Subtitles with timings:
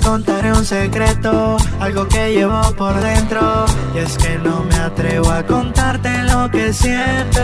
[0.00, 3.64] contaré un secreto, algo que llevo por dentro.
[3.94, 7.40] Y es que no me atrevo a contarte lo que siento.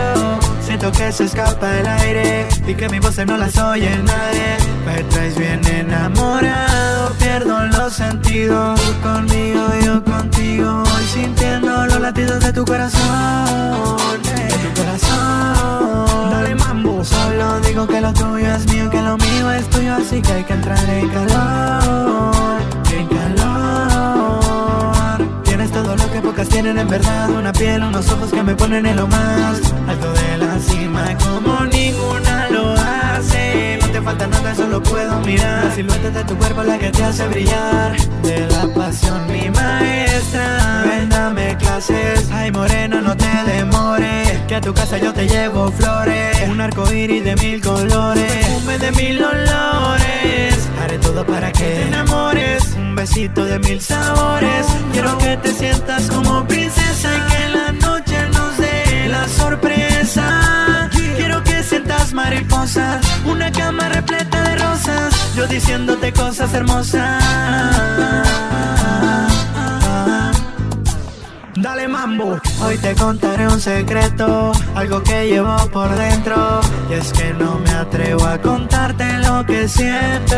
[0.61, 4.57] Siento que se escapa el aire y que mi voz no la oye nadie.
[4.85, 8.79] Me traes bien enamorado, pierdo los sentidos.
[8.79, 10.83] Tú conmigo, yo contigo.
[10.83, 13.97] Voy sintiendo los latidos de tu corazón.
[14.23, 16.31] De tu corazón.
[16.31, 17.03] Dale mambo.
[17.03, 20.43] Solo digo que lo tuyo es mío, que lo mío es tuyo, así que hay
[20.43, 21.78] que entrar en calor.
[26.47, 27.29] Tienen en verdad.
[27.29, 31.65] Una piel, unos ojos que me ponen en lo más alto de la cima, como
[31.65, 33.77] ninguna lo hace.
[33.81, 35.65] No te falta nada, solo puedo mirar.
[35.65, 37.97] La silueta de tu cuerpo, la que te hace brillar.
[38.23, 40.83] De la pasión, mi maestra.
[40.85, 42.29] Ven, dame clases.
[42.31, 44.39] Ay, morena, no te demores.
[44.47, 46.37] Que a tu casa yo te llevo flores.
[46.49, 48.63] Un arco iris de mil colores.
[48.65, 49.98] Mes de mil olores.
[50.81, 52.63] Haré todo para que te enamores.
[52.77, 54.65] Un besito de mil sabores.
[54.91, 60.89] Quiero que te sientas como princesa y que la noche nos dé la sorpresa.
[61.17, 65.35] Quiero que sientas mariposas, una cama repleta de rosas.
[65.35, 67.19] Yo diciéndote cosas hermosas.
[72.21, 76.59] Hoy te contaré un secreto, algo que llevo por dentro.
[76.89, 80.35] Y es que no me atrevo a contarte lo que siento.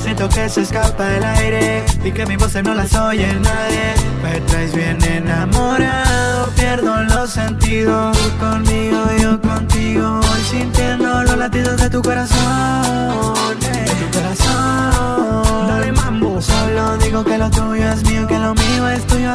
[0.00, 3.94] Siento que se escapa el aire y que mi voz no la oye nadie.
[4.22, 8.16] Me traes bien enamorado, pierdo los sentidos.
[8.16, 10.20] Tú conmigo, yo contigo.
[10.20, 13.34] Voy sintiendo los latidos de tu corazón.
[13.60, 15.68] De tu corazón.
[15.68, 16.40] Dale mambo.
[16.40, 18.02] Solo digo que lo tuyo es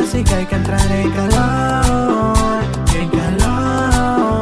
[0.04, 2.64] así que hay que entrar en calor.
[2.96, 4.42] En calor.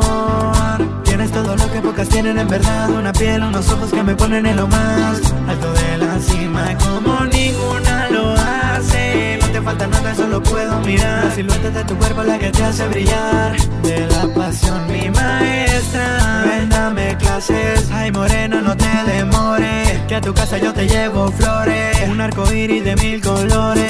[1.03, 2.89] Tienes todo lo que pocas tienen en verdad.
[2.89, 7.25] Una piel, unos ojos que me ponen en lo más alto de la cima, como
[7.25, 9.37] ninguna lo hace.
[9.41, 11.25] No te falta nada, solo puedo mirar.
[11.25, 13.55] La silueta de tu cuerpo, la que te hace brillar.
[13.83, 16.43] De la pasión, mi maestra.
[16.45, 17.89] Ven, dame clases.
[17.91, 19.99] Ay, morena, no te demores.
[20.07, 21.97] Que a tu casa yo te llevo flores.
[22.09, 23.80] Un arco iris de mil colores.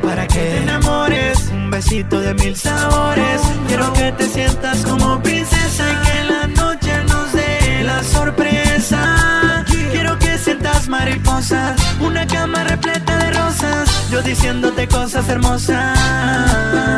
[0.00, 1.48] Para que te enamores.
[1.52, 3.40] Un besito de mil sabores.
[3.68, 9.64] Quiero que te sientas como princesa y que la noche nos dé la sorpresa.
[9.90, 14.10] Quiero que sientas mariposas, una cama repleta de rosas.
[14.10, 16.95] Yo diciéndote cosas hermosas.